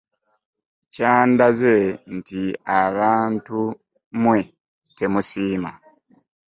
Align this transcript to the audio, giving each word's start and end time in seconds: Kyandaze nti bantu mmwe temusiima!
Kyandaze 0.93 1.73
nti 2.15 2.41
bantu 2.97 3.61
mmwe 4.13 4.39
temusiima! 4.97 5.71